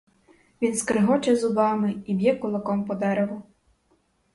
Він 0.61 0.75
скрегоче 0.77 1.35
зубами 1.35 2.03
й 2.07 2.13
б'є 2.13 2.35
кулаком 2.35 2.85
по 2.85 2.95
дереву. 2.95 3.43